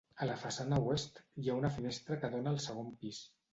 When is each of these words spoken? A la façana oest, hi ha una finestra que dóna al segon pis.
A 0.25 0.27
la 0.27 0.37
façana 0.43 0.79
oest, 0.85 1.19
hi 1.41 1.45
ha 1.53 1.59
una 1.63 1.71
finestra 1.77 2.19
que 2.25 2.35
dóna 2.39 2.57
al 2.57 2.61
segon 2.67 2.93
pis. 3.07 3.25